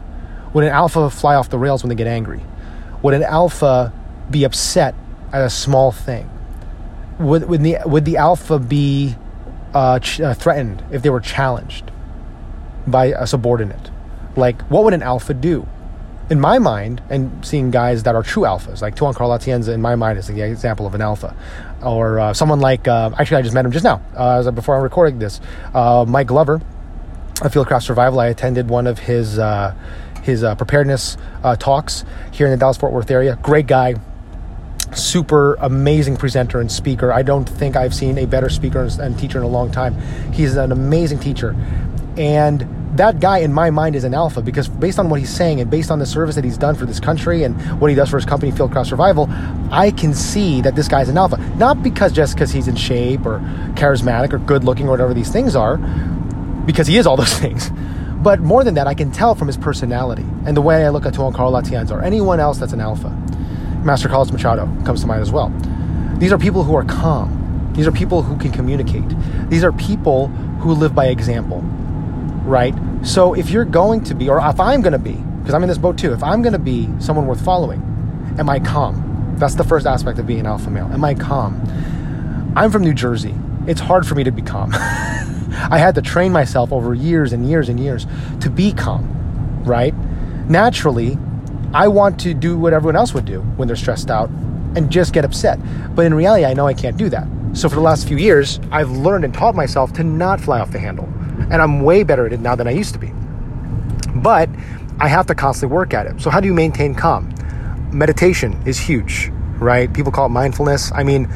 Would 0.53 0.63
an 0.63 0.71
alpha 0.71 1.09
fly 1.09 1.35
off 1.35 1.49
the 1.49 1.57
rails 1.57 1.83
when 1.83 1.89
they 1.89 1.95
get 1.95 2.07
angry? 2.07 2.41
Would 3.03 3.13
an 3.13 3.23
alpha 3.23 3.93
be 4.29 4.43
upset 4.43 4.95
at 5.31 5.41
a 5.41 5.49
small 5.49 5.91
thing? 5.91 6.29
Would, 7.19 7.49
would, 7.49 7.63
the, 7.63 7.77
would 7.85 8.05
the 8.05 8.17
alpha 8.17 8.59
be 8.59 9.15
uh, 9.73 9.99
ch- 9.99 10.21
uh, 10.21 10.33
threatened, 10.33 10.83
if 10.91 11.01
they 11.01 11.09
were 11.09 11.19
challenged 11.19 11.91
by 12.85 13.07
a 13.07 13.27
subordinate. 13.27 13.91
Like, 14.35 14.61
what 14.63 14.83
would 14.83 14.93
an 14.93 15.03
alpha 15.03 15.33
do? 15.33 15.67
In 16.29 16.41
my 16.41 16.59
mind, 16.59 17.01
and 17.09 17.45
seeing 17.45 17.71
guys 17.71 18.03
that 18.03 18.13
are 18.13 18.21
true 18.21 18.43
alphas, 18.43 18.81
like 18.81 18.95
Tuhon 18.95 19.15
Carl 19.15 19.29
Atienza, 19.29 19.73
in 19.73 19.81
my 19.81 19.95
mind, 19.95 20.19
is 20.19 20.27
the 20.27 20.41
example 20.41 20.85
of 20.85 20.93
an 20.93 21.01
alpha. 21.01 21.33
Or 21.81 22.19
uh, 22.19 22.33
someone 22.33 22.59
like, 22.59 22.85
uh, 22.85 23.11
actually, 23.17 23.37
I 23.37 23.41
just 23.43 23.53
met 23.53 23.63
him 23.63 23.71
just 23.71 23.85
now, 23.85 24.01
uh, 24.15 24.51
before 24.51 24.75
I'm 24.75 24.83
recording 24.83 25.19
this. 25.19 25.39
Uh, 25.73 26.03
Mike 26.05 26.27
Glover, 26.27 26.61
of 27.41 27.53
Fieldcraft 27.53 27.83
Survival. 27.83 28.19
I 28.19 28.27
attended 28.27 28.67
one 28.69 28.87
of 28.87 28.99
his 28.99 29.39
his 30.23 30.41
preparedness 30.41 31.15
talks 31.59 32.03
here 32.31 32.47
in 32.47 32.51
the 32.51 32.57
Dallas 32.57 32.75
Fort 32.75 32.91
Worth 32.91 33.09
area. 33.09 33.37
Great 33.41 33.67
guy, 33.67 33.95
super 34.93 35.53
amazing 35.55 36.17
presenter 36.17 36.59
and 36.59 36.69
speaker. 36.69 37.13
I 37.13 37.21
don't 37.21 37.47
think 37.47 37.77
I've 37.77 37.93
seen 37.93 38.17
a 38.17 38.25
better 38.25 38.49
speaker 38.49 38.89
and 38.99 39.17
teacher 39.17 39.37
in 39.37 39.45
a 39.45 39.47
long 39.47 39.71
time. 39.71 39.95
He's 40.33 40.57
an 40.57 40.73
amazing 40.73 41.19
teacher. 41.19 41.55
And 42.17 42.67
that 42.97 43.19
guy 43.19 43.39
in 43.39 43.53
my 43.53 43.69
mind 43.69 43.95
is 43.95 44.03
an 44.03 44.13
alpha 44.13 44.41
because 44.41 44.67
based 44.67 44.99
on 44.99 45.09
what 45.09 45.19
he's 45.19 45.29
saying 45.29 45.61
and 45.61 45.69
based 45.69 45.91
on 45.91 45.99
the 45.99 46.05
service 46.05 46.35
that 46.35 46.43
he's 46.43 46.57
done 46.57 46.75
for 46.75 46.85
this 46.85 46.99
country 46.99 47.43
and 47.43 47.59
what 47.79 47.89
he 47.89 47.95
does 47.95 48.09
for 48.09 48.17
his 48.17 48.25
company 48.25 48.51
Fieldcraft 48.51 48.87
Survival, 48.87 49.27
I 49.71 49.91
can 49.91 50.13
see 50.13 50.61
that 50.61 50.75
this 50.75 50.87
guy's 50.87 51.09
an 51.09 51.17
alpha. 51.17 51.37
Not 51.57 51.83
because 51.83 52.11
just 52.11 52.35
because 52.35 52.51
he's 52.51 52.67
in 52.67 52.75
shape 52.75 53.25
or 53.25 53.39
charismatic 53.75 54.33
or 54.33 54.39
good 54.39 54.63
looking 54.63 54.87
or 54.87 54.91
whatever 54.91 55.13
these 55.13 55.31
things 55.31 55.55
are, 55.55 55.77
because 56.65 56.87
he 56.87 56.97
is 56.97 57.07
all 57.07 57.17
those 57.23 57.33
things. 57.33 57.71
But 58.21 58.39
more 58.39 58.63
than 58.63 58.73
that, 58.73 58.87
I 58.87 58.93
can 58.93 59.11
tell 59.11 59.35
from 59.35 59.47
his 59.47 59.57
personality 59.57 60.25
and 60.45 60.57
the 60.57 60.61
way 60.61 60.85
I 60.85 60.89
look 60.89 61.05
at 61.05 61.13
Tuhon 61.13 61.33
Carlos 61.33 61.63
Atienza 61.63 61.91
or 61.91 62.01
anyone 62.01 62.39
else 62.39 62.57
that's 62.57 62.73
an 62.73 62.81
alpha. 62.81 63.09
Master 63.83 64.09
Carlos 64.09 64.31
Machado 64.31 64.65
comes 64.83 65.01
to 65.01 65.07
mind 65.07 65.21
as 65.21 65.31
well. 65.31 65.49
These 66.17 66.31
are 66.31 66.37
people 66.37 66.63
who 66.63 66.75
are 66.75 66.83
calm. 66.83 67.71
These 67.75 67.85
are 67.85 67.91
people 67.91 68.23
who 68.23 68.37
can 68.37 68.51
communicate. 68.51 69.05
These 69.49 69.63
are 69.63 69.71
people 69.71 70.27
who 70.59 70.73
live 70.73 70.95
by 70.95 71.07
example, 71.07 71.61
right? 72.47 72.73
So 73.03 73.33
if 73.33 73.49
you're 73.49 73.65
going 73.65 74.03
to 74.05 74.15
be, 74.15 74.29
or 74.29 74.39
if 74.39 74.59
I'm 74.59 74.81
going 74.81 74.93
to 74.93 74.99
be, 74.99 75.13
because 75.13 75.53
I'm 75.53 75.63
in 75.63 75.69
this 75.69 75.77
boat 75.77 75.97
too, 75.97 76.13
if 76.13 76.23
I'm 76.23 76.41
going 76.41 76.53
to 76.53 76.59
be 76.59 76.89
someone 76.99 77.27
worth 77.27 77.43
following, 77.43 77.79
am 78.39 78.49
I 78.49 78.59
calm? 78.59 79.35
That's 79.37 79.55
the 79.55 79.63
first 79.63 79.85
aspect 79.85 80.17
of 80.17 80.25
being 80.25 80.39
an 80.39 80.45
alpha 80.45 80.69
male. 80.69 80.89
Am 80.91 81.03
I 81.03 81.13
calm? 81.13 81.61
I'm 82.55 82.71
from 82.71 82.81
New 82.81 82.93
Jersey. 82.93 83.35
It's 83.67 83.81
hard 83.81 84.07
for 84.07 84.15
me 84.15 84.23
to 84.23 84.31
be 84.31 84.41
calm. 84.41 84.71
I 84.73 85.77
had 85.77 85.95
to 85.95 86.01
train 86.01 86.31
myself 86.31 86.71
over 86.71 86.93
years 86.93 87.33
and 87.33 87.47
years 87.47 87.69
and 87.69 87.79
years 87.79 88.07
to 88.41 88.49
be 88.49 88.71
calm, 88.71 89.63
right? 89.63 89.93
Naturally, 90.49 91.17
I 91.73 91.87
want 91.89 92.19
to 92.21 92.33
do 92.33 92.57
what 92.57 92.73
everyone 92.73 92.95
else 92.95 93.13
would 93.13 93.25
do 93.25 93.41
when 93.41 93.67
they're 93.67 93.77
stressed 93.77 94.09
out 94.09 94.29
and 94.75 94.89
just 94.89 95.13
get 95.13 95.25
upset. 95.25 95.59
But 95.95 96.05
in 96.05 96.13
reality, 96.13 96.45
I 96.45 96.53
know 96.53 96.67
I 96.67 96.73
can't 96.73 96.97
do 96.97 97.09
that. 97.09 97.27
So 97.53 97.67
for 97.69 97.75
the 97.75 97.81
last 97.81 98.07
few 98.07 98.17
years, 98.17 98.59
I've 98.71 98.91
learned 98.91 99.25
and 99.25 99.33
taught 99.33 99.55
myself 99.55 99.91
to 99.93 100.03
not 100.03 100.39
fly 100.39 100.59
off 100.59 100.71
the 100.71 100.79
handle. 100.79 101.11
And 101.49 101.61
I'm 101.61 101.81
way 101.81 102.03
better 102.03 102.25
at 102.25 102.33
it 102.33 102.39
now 102.39 102.55
than 102.55 102.67
I 102.67 102.71
used 102.71 102.93
to 102.93 102.99
be. 102.99 103.11
But 104.15 104.49
I 104.99 105.07
have 105.07 105.27
to 105.27 105.35
constantly 105.35 105.73
work 105.73 105.93
at 105.93 106.07
it. 106.07 106.21
So 106.21 106.29
how 106.29 106.39
do 106.39 106.47
you 106.47 106.53
maintain 106.53 106.95
calm? 106.95 107.33
Meditation 107.91 108.59
is 108.65 108.79
huge, 108.79 109.31
right? 109.59 109.91
People 109.93 110.11
call 110.11 110.25
it 110.25 110.29
mindfulness. 110.29 110.91
I 110.93 111.03
mean, 111.03 111.29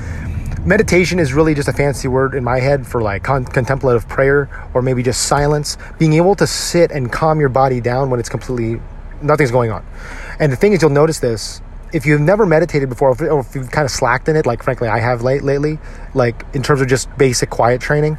meditation 0.66 1.20
is 1.20 1.34
really 1.34 1.54
just 1.54 1.68
a 1.68 1.74
fancy 1.74 2.08
word 2.08 2.36
in 2.36 2.44
my 2.44 2.60
head 2.60 2.86
for 2.86 3.02
like 3.02 3.24
con- 3.24 3.46
contemplative 3.46 4.08
prayer 4.08 4.50
or 4.74 4.82
maybe 4.82 5.04
just 5.04 5.24
silence. 5.28 5.78
Being 6.00 6.14
able 6.14 6.36
to 6.36 6.48
sit 6.48 6.92
and 6.92 7.12
calm 7.12 7.40
your 7.40 7.50
body 7.50 7.80
down 7.82 8.10
when 8.10 8.20
it's 8.20 8.30
completely 8.30 8.82
nothing's 9.22 9.52
going 9.52 9.72
on. 9.72 9.86
And 10.40 10.52
the 10.52 10.56
thing 10.56 10.74
is, 10.74 10.82
you'll 10.82 10.92
notice 10.92 11.20
this 11.20 11.62
if 11.94 12.06
you've 12.06 12.22
never 12.22 12.46
meditated 12.46 12.90
before, 12.90 13.10
or 13.10 13.40
if 13.40 13.56
you've 13.56 13.72
kind 13.72 13.86
of 13.86 13.92
slacked 13.92 14.30
in 14.30 14.36
it, 14.36 14.46
like 14.46 14.64
frankly 14.64 14.88
I 14.88 15.00
have 15.00 15.22
late 15.22 15.44
lately, 15.44 15.80
like 16.14 16.46
in 16.54 16.64
terms 16.64 16.82
of 16.82 16.88
just 16.88 17.16
basic 17.18 17.50
quiet 17.50 17.82
training, 17.82 18.18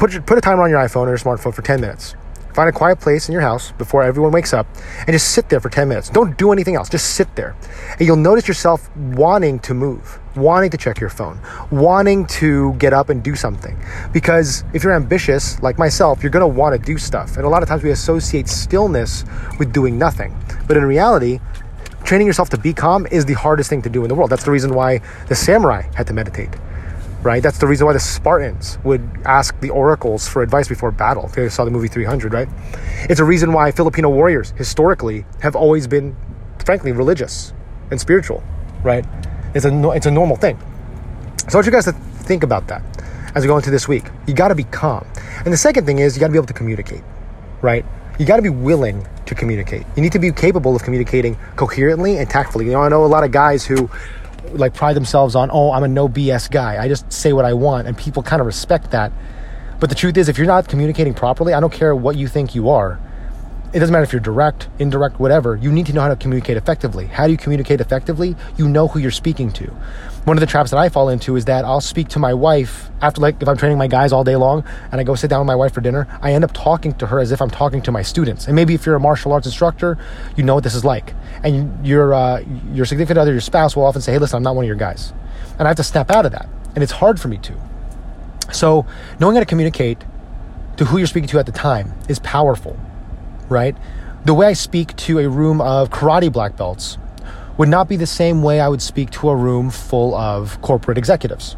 put 0.00 0.26
put 0.26 0.38
a 0.38 0.40
timer 0.40 0.62
on 0.62 0.70
your 0.70 0.78
iPhone 0.78 1.06
or 1.06 1.10
your 1.10 1.18
smartphone 1.18 1.54
for 1.54 1.60
10 1.60 1.80
minutes. 1.80 2.14
Find 2.54 2.68
a 2.68 2.72
quiet 2.72 2.98
place 2.98 3.28
in 3.28 3.32
your 3.32 3.42
house 3.42 3.70
before 3.72 4.02
everyone 4.02 4.32
wakes 4.32 4.52
up 4.52 4.66
and 5.00 5.10
just 5.10 5.32
sit 5.32 5.48
there 5.50 5.60
for 5.60 5.68
10 5.68 5.88
minutes. 5.88 6.08
Don't 6.08 6.36
do 6.36 6.52
anything 6.52 6.74
else. 6.74 6.88
Just 6.88 7.14
sit 7.14 7.36
there. 7.36 7.54
And 7.92 8.00
you'll 8.00 8.16
notice 8.16 8.48
yourself 8.48 8.90
wanting 8.96 9.60
to 9.60 9.74
move, 9.74 10.18
wanting 10.34 10.70
to 10.70 10.76
check 10.76 10.98
your 10.98 11.10
phone, 11.10 11.38
wanting 11.70 12.26
to 12.26 12.72
get 12.74 12.92
up 12.92 13.10
and 13.10 13.22
do 13.22 13.36
something. 13.36 13.78
Because 14.12 14.64
if 14.72 14.82
you're 14.82 14.94
ambitious, 14.94 15.62
like 15.62 15.78
myself, 15.78 16.24
you're 16.24 16.32
going 16.32 16.50
to 16.50 16.58
want 16.60 16.74
to 16.74 16.84
do 16.84 16.98
stuff. 16.98 17.36
And 17.36 17.44
a 17.44 17.48
lot 17.48 17.62
of 17.62 17.68
times 17.68 17.84
we 17.84 17.90
associate 17.90 18.48
stillness 18.48 19.24
with 19.58 19.72
doing 19.72 19.96
nothing. 19.96 20.34
But 20.66 20.76
in 20.76 20.84
reality, 20.84 21.38
training 22.02 22.26
yourself 22.26 22.48
to 22.50 22.58
be 22.58 22.72
calm 22.72 23.06
is 23.12 23.26
the 23.26 23.34
hardest 23.34 23.70
thing 23.70 23.82
to 23.82 23.90
do 23.90 24.02
in 24.02 24.08
the 24.08 24.14
world. 24.16 24.30
That's 24.30 24.44
the 24.44 24.50
reason 24.50 24.74
why 24.74 25.02
the 25.28 25.36
samurai 25.36 25.82
had 25.94 26.08
to 26.08 26.14
meditate 26.14 26.50
right? 27.22 27.42
That's 27.42 27.58
the 27.58 27.66
reason 27.66 27.86
why 27.86 27.92
the 27.92 28.00
Spartans 28.00 28.78
would 28.84 29.08
ask 29.24 29.58
the 29.60 29.70
oracles 29.70 30.28
for 30.28 30.42
advice 30.42 30.68
before 30.68 30.90
battle. 30.90 31.26
If 31.26 31.36
you 31.36 31.48
saw 31.50 31.64
the 31.64 31.70
movie 31.70 31.88
300, 31.88 32.32
right? 32.32 32.48
It's 33.08 33.20
a 33.20 33.24
reason 33.24 33.52
why 33.52 33.70
Filipino 33.70 34.08
warriors 34.08 34.52
historically 34.56 35.24
have 35.40 35.54
always 35.54 35.86
been, 35.86 36.16
frankly, 36.64 36.92
religious 36.92 37.52
and 37.90 38.00
spiritual, 38.00 38.42
right? 38.82 39.04
It's 39.54 39.64
a, 39.64 39.90
it's 39.90 40.06
a 40.06 40.10
normal 40.10 40.36
thing. 40.36 40.58
So 41.48 41.54
I 41.54 41.56
want 41.56 41.66
you 41.66 41.72
guys 41.72 41.84
to 41.86 41.92
think 41.92 42.42
about 42.42 42.68
that 42.68 42.82
as 43.34 43.42
we 43.42 43.48
go 43.48 43.56
into 43.56 43.70
this 43.70 43.88
week. 43.88 44.04
You 44.26 44.34
got 44.34 44.48
to 44.48 44.54
be 44.54 44.64
calm. 44.64 45.06
And 45.44 45.52
the 45.52 45.58
second 45.58 45.86
thing 45.86 45.98
is 45.98 46.16
you 46.16 46.20
got 46.20 46.28
to 46.28 46.32
be 46.32 46.38
able 46.38 46.46
to 46.46 46.54
communicate, 46.54 47.02
right? 47.60 47.84
You 48.18 48.26
got 48.26 48.36
to 48.36 48.42
be 48.42 48.50
willing 48.50 49.06
to 49.26 49.34
communicate. 49.34 49.86
You 49.96 50.02
need 50.02 50.12
to 50.12 50.18
be 50.18 50.30
capable 50.32 50.76
of 50.76 50.82
communicating 50.82 51.36
coherently 51.56 52.18
and 52.18 52.28
tactfully. 52.28 52.66
You 52.66 52.72
know, 52.72 52.82
I 52.82 52.88
know 52.88 53.04
a 53.04 53.06
lot 53.06 53.24
of 53.24 53.32
guys 53.32 53.64
who 53.64 53.88
like 54.52 54.74
pride 54.74 54.96
themselves 54.96 55.34
on, 55.34 55.50
oh, 55.52 55.72
I'm 55.72 55.84
a 55.84 55.88
no 55.88 56.08
BS 56.08 56.50
guy. 56.50 56.82
I 56.82 56.88
just 56.88 57.12
say 57.12 57.32
what 57.32 57.44
I 57.44 57.52
want, 57.52 57.86
and 57.86 57.96
people 57.96 58.22
kind 58.22 58.40
of 58.40 58.46
respect 58.46 58.90
that. 58.90 59.12
But 59.78 59.88
the 59.88 59.94
truth 59.94 60.16
is, 60.16 60.28
if 60.28 60.36
you're 60.36 60.46
not 60.46 60.68
communicating 60.68 61.14
properly, 61.14 61.54
I 61.54 61.60
don't 61.60 61.72
care 61.72 61.94
what 61.94 62.16
you 62.16 62.28
think 62.28 62.54
you 62.54 62.68
are 62.68 63.00
it 63.72 63.78
doesn't 63.78 63.92
matter 63.92 64.02
if 64.02 64.12
you're 64.12 64.20
direct, 64.20 64.68
indirect, 64.80 65.20
whatever, 65.20 65.54
you 65.54 65.70
need 65.70 65.86
to 65.86 65.92
know 65.92 66.00
how 66.00 66.08
to 66.08 66.16
communicate 66.16 66.56
effectively. 66.56 67.06
How 67.06 67.26
do 67.26 67.32
you 67.32 67.38
communicate 67.38 67.80
effectively? 67.80 68.34
You 68.56 68.68
know 68.68 68.88
who 68.88 68.98
you're 68.98 69.12
speaking 69.12 69.52
to. 69.52 69.66
One 70.24 70.36
of 70.36 70.40
the 70.40 70.46
traps 70.46 70.70
that 70.70 70.78
I 70.78 70.88
fall 70.88 71.08
into 71.08 71.36
is 71.36 71.44
that 71.44 71.64
I'll 71.64 71.80
speak 71.80 72.08
to 72.08 72.18
my 72.18 72.34
wife 72.34 72.90
after, 73.00 73.20
like, 73.20 73.40
if 73.40 73.48
I'm 73.48 73.56
training 73.56 73.78
my 73.78 73.86
guys 73.86 74.12
all 74.12 74.24
day 74.24 74.34
long 74.34 74.64
and 74.90 75.00
I 75.00 75.04
go 75.04 75.14
sit 75.14 75.30
down 75.30 75.40
with 75.40 75.46
my 75.46 75.54
wife 75.54 75.72
for 75.72 75.80
dinner, 75.80 76.08
I 76.20 76.32
end 76.32 76.42
up 76.42 76.52
talking 76.52 76.94
to 76.94 77.06
her 77.06 77.20
as 77.20 77.30
if 77.30 77.40
I'm 77.40 77.48
talking 77.48 77.80
to 77.82 77.92
my 77.92 78.02
students. 78.02 78.46
And 78.46 78.56
maybe 78.56 78.74
if 78.74 78.84
you're 78.84 78.96
a 78.96 79.00
martial 79.00 79.32
arts 79.32 79.46
instructor, 79.46 79.96
you 80.36 80.42
know 80.42 80.56
what 80.56 80.64
this 80.64 80.74
is 80.74 80.84
like. 80.84 81.14
And 81.44 81.86
your, 81.86 82.12
uh, 82.12 82.40
your 82.72 82.86
significant 82.86 83.18
other, 83.18 83.30
your 83.30 83.40
spouse 83.40 83.76
will 83.76 83.84
often 83.84 84.02
say, 84.02 84.12
hey, 84.12 84.18
listen, 84.18 84.36
I'm 84.36 84.42
not 84.42 84.56
one 84.56 84.64
of 84.64 84.68
your 84.68 84.76
guys. 84.76 85.12
And 85.58 85.62
I 85.62 85.68
have 85.68 85.76
to 85.76 85.84
snap 85.84 86.10
out 86.10 86.26
of 86.26 86.32
that. 86.32 86.48
And 86.74 86.82
it's 86.82 86.92
hard 86.92 87.20
for 87.20 87.28
me 87.28 87.38
to. 87.38 87.54
So 88.52 88.84
knowing 89.20 89.36
how 89.36 89.40
to 89.40 89.46
communicate 89.46 89.98
to 90.76 90.86
who 90.86 90.98
you're 90.98 91.06
speaking 91.06 91.28
to 91.28 91.38
at 91.38 91.46
the 91.46 91.52
time 91.52 91.94
is 92.08 92.18
powerful 92.18 92.76
right? 93.50 93.76
The 94.24 94.34
way 94.34 94.46
I 94.46 94.52
speak 94.54 94.96
to 94.96 95.18
a 95.18 95.28
room 95.28 95.60
of 95.60 95.90
karate 95.90 96.32
black 96.32 96.56
belts 96.56 96.98
would 97.58 97.68
not 97.68 97.88
be 97.88 97.96
the 97.96 98.06
same 98.06 98.42
way 98.42 98.60
I 98.60 98.68
would 98.68 98.80
speak 98.80 99.10
to 99.10 99.28
a 99.28 99.36
room 99.36 99.70
full 99.70 100.14
of 100.14 100.60
corporate 100.62 100.96
executives. 100.96 101.56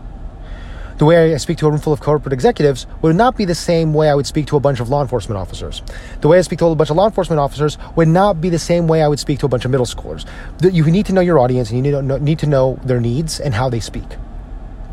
The 0.98 1.04
way 1.04 1.34
I 1.34 1.36
speak 1.38 1.58
to 1.58 1.66
a 1.66 1.70
room 1.70 1.80
full 1.80 1.92
of 1.92 2.00
corporate 2.00 2.32
executives 2.32 2.86
would 3.00 3.16
not 3.16 3.36
be 3.36 3.44
the 3.44 3.54
same 3.54 3.92
way 3.92 4.08
I 4.08 4.14
would 4.14 4.26
speak 4.26 4.46
to 4.48 4.56
a 4.56 4.60
bunch 4.60 4.78
of 4.78 4.88
law 4.88 5.02
enforcement 5.02 5.38
officers. 5.38 5.82
The 6.20 6.28
way 6.28 6.38
I 6.38 6.42
speak 6.42 6.60
to 6.60 6.66
a 6.66 6.74
bunch 6.74 6.90
of 6.90 6.96
law 6.96 7.06
enforcement 7.06 7.40
officers 7.40 7.78
would 7.96 8.08
not 8.08 8.40
be 8.40 8.48
the 8.50 8.58
same 8.58 8.86
way 8.86 9.02
I 9.02 9.08
would 9.08 9.18
speak 9.18 9.40
to 9.40 9.46
a 9.46 9.48
bunch 9.48 9.64
of 9.64 9.70
middle 9.70 9.86
schoolers. 9.86 10.26
You 10.60 10.84
need 10.84 11.06
to 11.06 11.12
know 11.12 11.20
your 11.20 11.38
audience 11.38 11.70
and 11.70 11.84
you 11.84 12.02
need 12.20 12.38
to 12.38 12.46
know 12.46 12.78
their 12.84 13.00
needs 13.00 13.40
and 13.40 13.54
how 13.54 13.68
they 13.68 13.80
speak 13.80 14.06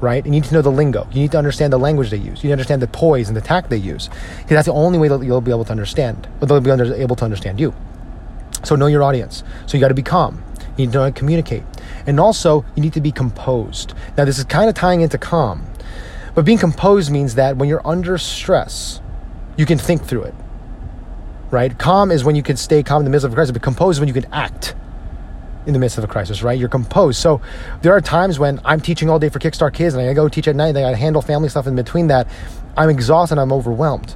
right? 0.01 0.23
You 0.25 0.31
need 0.31 0.43
to 0.45 0.53
know 0.53 0.61
the 0.61 0.71
lingo. 0.71 1.07
You 1.11 1.21
need 1.21 1.31
to 1.31 1.37
understand 1.37 1.73
the 1.73 1.79
language 1.79 2.09
they 2.09 2.17
use. 2.17 2.43
You 2.43 2.47
need 2.47 2.49
to 2.49 2.53
understand 2.53 2.81
the 2.81 2.87
poise 2.87 3.27
and 3.27 3.35
the 3.35 3.41
tact 3.41 3.69
they 3.69 3.77
use. 3.77 4.07
Because 4.07 4.49
that's 4.49 4.65
the 4.67 4.73
only 4.73 4.97
way 4.97 5.07
that 5.07 5.23
you'll 5.23 5.41
be 5.41 5.51
able 5.51 5.65
to 5.65 5.71
understand, 5.71 6.27
or 6.41 6.47
they'll 6.47 6.61
be 6.61 6.71
under, 6.71 6.93
able 6.95 7.15
to 7.17 7.25
understand 7.25 7.59
you. 7.59 7.73
So 8.63 8.75
know 8.75 8.87
your 8.87 9.03
audience. 9.03 9.43
So 9.65 9.77
you 9.77 9.81
got 9.81 9.89
to 9.89 9.93
be 9.93 10.03
calm. 10.03 10.43
You 10.77 10.85
need 10.85 10.93
to 10.93 10.97
know 10.97 11.03
how 11.03 11.09
to 11.09 11.13
communicate. 11.13 11.63
And 12.07 12.19
also, 12.19 12.65
you 12.75 12.81
need 12.81 12.93
to 12.93 13.01
be 13.01 13.11
composed. 13.11 13.93
Now, 14.17 14.25
this 14.25 14.37
is 14.37 14.45
kind 14.45 14.69
of 14.69 14.75
tying 14.75 15.01
into 15.01 15.17
calm. 15.17 15.65
But 16.35 16.45
being 16.45 16.57
composed 16.57 17.11
means 17.11 17.35
that 17.35 17.57
when 17.57 17.67
you're 17.67 17.85
under 17.85 18.17
stress, 18.17 19.01
you 19.57 19.65
can 19.65 19.77
think 19.77 20.03
through 20.03 20.23
it. 20.23 20.35
Right? 21.51 21.77
Calm 21.77 22.11
is 22.11 22.23
when 22.23 22.35
you 22.35 22.43
can 22.43 22.55
stay 22.55 22.83
calm 22.83 23.01
in 23.01 23.05
the 23.05 23.11
midst 23.11 23.25
of 23.25 23.31
a 23.31 23.35
crisis, 23.35 23.51
but 23.51 23.61
composed 23.61 23.97
is 23.97 23.99
when 23.99 24.07
you 24.07 24.13
can 24.13 24.31
act 24.31 24.75
in 25.69 25.73
the 25.73 25.79
midst 25.79 25.97
of 25.97 26.03
a 26.03 26.07
crisis, 26.07 26.43
right? 26.43 26.59
You're 26.59 26.67
composed. 26.67 27.21
So 27.21 27.41
there 27.81 27.93
are 27.93 28.01
times 28.01 28.39
when 28.39 28.59
I'm 28.65 28.81
teaching 28.81 29.09
all 29.09 29.19
day 29.19 29.29
for 29.29 29.39
Kickstart 29.39 29.73
Kids 29.73 29.93
and 29.93 30.07
I 30.07 30.13
go 30.13 30.27
teach 30.27 30.47
at 30.47 30.55
night 30.55 30.75
and 30.75 30.79
I 30.79 30.95
handle 30.95 31.21
family 31.21 31.47
stuff 31.47 31.67
in 31.67 31.75
between 31.75 32.07
that. 32.07 32.27
I'm 32.75 32.89
exhausted 32.89 33.37
I'm 33.37 33.53
overwhelmed. 33.53 34.15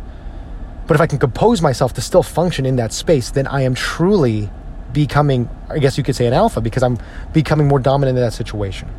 But 0.87 0.95
if 0.95 1.01
I 1.01 1.07
can 1.07 1.19
compose 1.19 1.61
myself 1.61 1.93
to 1.93 2.01
still 2.01 2.23
function 2.23 2.65
in 2.65 2.75
that 2.75 2.91
space, 2.91 3.29
then 3.29 3.47
I 3.47 3.61
am 3.61 3.75
truly 3.75 4.49
becoming, 4.91 5.49
I 5.69 5.79
guess 5.79 5.97
you 5.97 6.03
could 6.03 6.15
say, 6.15 6.25
an 6.25 6.33
alpha 6.33 6.59
because 6.59 6.83
I'm 6.83 6.97
becoming 7.31 7.67
more 7.67 7.79
dominant 7.79 8.17
in 8.17 8.23
that 8.23 8.33
situation, 8.33 8.89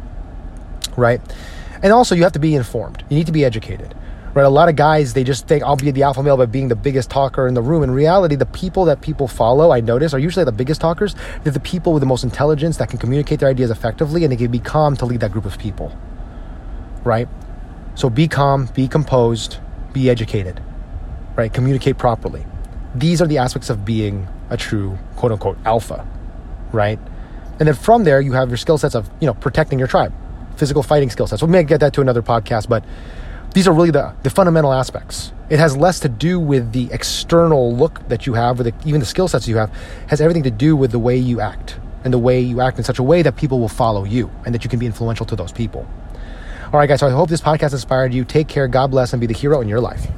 right? 0.97 1.21
And 1.83 1.93
also, 1.93 2.15
you 2.15 2.23
have 2.23 2.33
to 2.33 2.39
be 2.39 2.55
informed. 2.55 3.05
You 3.11 3.17
need 3.19 3.27
to 3.27 3.33
be 3.33 3.45
educated 3.45 3.95
right? 4.35 4.45
A 4.45 4.49
lot 4.49 4.69
of 4.69 4.77
guys, 4.77 5.15
they 5.15 5.25
just 5.25 5.47
think 5.47 5.63
I'll 5.63 5.77
be 5.77 5.91
the 5.91 6.03
alpha 6.03 6.23
male 6.23 6.37
by 6.37 6.47
being 6.47 6.69
the 6.69 6.77
biggest 6.77 7.09
talker 7.09 7.47
in 7.47 7.55
the 7.55 7.63
room. 7.63 7.83
In 7.83 7.91
reality, 7.93 8.35
the 8.35 8.47
people 8.47 8.85
that 8.87 9.01
people 9.01 9.29
follow, 9.29 9.71
I 9.71 9.81
notice, 9.81 10.13
are 10.13 10.19
usually 10.19 10.45
the 10.45 10.53
biggest 10.53 10.81
talkers. 10.81 11.15
They're 11.43 11.53
the 11.53 11.61
people 11.61 11.93
with 11.93 12.01
the 12.01 12.07
most 12.07 12.25
intelligence 12.25 12.77
that 12.79 12.91
can 12.91 12.99
communicate 12.99 13.41
their 13.41 13.49
ideas 13.49 13.71
effectively 13.71 14.25
and 14.25 14.33
they 14.33 14.37
can 14.37 14.51
be 14.51 14.59
calm 14.59 14.97
to 14.97 15.07
lead 15.07 15.21
that 15.21 15.33
group 15.33 15.45
of 15.45 15.57
people, 15.59 15.97
right? 17.05 17.29
So 17.95 18.11
be 18.11 18.27
calm, 18.27 18.67
be 18.75 18.89
composed, 18.89 19.59
be 19.93 20.11
educated, 20.11 20.61
right? 21.37 21.53
Communicate 21.53 21.97
properly. 21.97 22.45
These 22.95 23.23
are 23.23 23.27
the 23.27 23.39
aspects 23.39 23.71
of 23.71 23.85
being 23.85 24.27
a 24.51 24.57
true 24.57 24.99
quote 25.17 25.31
unquote 25.31 25.59
alpha, 25.65 26.07
right? 26.73 26.99
And 27.61 27.69
then 27.69 27.75
from 27.75 28.03
there, 28.03 28.21
you 28.21 28.33
have 28.33 28.49
your 28.49 28.57
skill 28.57 28.79
sets 28.79 28.97
of, 28.97 29.09
you 29.21 29.27
know, 29.27 29.35
protecting 29.35 29.79
your 29.79 29.87
tribe, 29.87 30.13
physical 30.57 30.83
fighting 30.83 31.09
skill 31.09 31.29
sets. 31.29 31.41
We 31.41 31.49
may 31.49 31.63
get 31.63 31.79
that 31.81 31.93
to 31.95 32.01
another 32.01 32.23
podcast, 32.23 32.69
but 32.69 32.85
these 33.55 33.69
are 33.69 33.73
really 33.73 33.93
the, 33.93 34.13
the 34.25 34.31
fundamental 34.31 34.73
aspects. 34.73 35.33
It 35.49 35.59
has 35.59 35.77
less 35.77 36.01
to 36.01 36.09
do 36.09 36.41
with 36.41 36.73
the 36.73 36.89
external 36.93 37.75
look 37.75 38.07
that 38.09 38.27
you 38.27 38.35
have, 38.35 38.59
or 38.61 38.65
the, 38.65 38.75
even 38.85 39.01
the 39.01 39.07
skill 39.07 39.29
sets 39.29 39.47
you 39.47 39.57
have, 39.57 39.71
it 39.71 40.11
has 40.11 40.21
everything 40.21 40.43
to 40.43 40.51
do 40.51 40.77
with 40.77 40.91
the 40.91 40.99
way 40.99 41.17
you 41.17 41.41
act 41.41 41.79
and 42.03 42.13
the 42.13 42.19
way 42.19 42.41
you 42.41 42.61
act 42.61 42.79
in 42.79 42.85
such 42.85 42.99
a 42.99 43.03
way 43.03 43.23
that 43.23 43.37
people 43.37 43.61
will 43.61 43.69
follow 43.69 44.05
you 44.05 44.31
and 44.45 44.55
that 44.55 44.65
you 44.65 44.71
can 44.71 44.79
be 44.79 44.87
influential 44.87 45.25
to 45.27 45.37
those 45.37 45.53
people. 45.53 45.89
All 46.67 46.81
right, 46.81 46.89
guys, 46.89 47.01
so 47.01 47.07
I 47.07 47.11
hope 47.11 47.29
this 47.29 47.41
podcast 47.41 47.73
inspired 47.73 48.13
you. 48.13 48.25
Take 48.25 48.49
care, 48.49 48.67
God 48.67 48.91
bless, 48.91 49.13
and 49.13 49.21
be 49.21 49.29
the 49.29 49.35
hero 49.35 49.61
in 49.61 49.69
your 49.69 49.81
life. 49.81 50.09